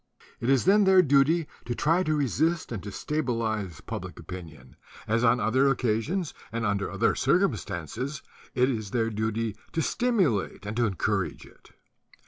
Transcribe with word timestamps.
It 0.39 0.49
is 0.49 0.65
then 0.65 0.85
their 0.85 1.03
duty 1.03 1.45
to 1.65 1.75
try 1.75 2.01
to 2.01 2.15
resist 2.15 2.71
and 2.71 2.81
to 2.81 2.91
stabilize 2.91 3.81
public 3.81 4.17
opinion, 4.19 4.75
as 5.07 5.23
on 5.23 5.39
other 5.39 5.67
occasions 5.69 6.33
and 6.51 6.65
under 6.65 6.89
other 6.89 7.13
circumstances 7.13 8.23
it 8.55 8.67
is 8.67 8.89
their 8.89 9.11
duty 9.11 9.55
to 9.73 9.81
stimulate 9.83 10.65
and 10.65 10.75
to 10.77 10.87
encourage 10.87 11.45
it. 11.45 11.69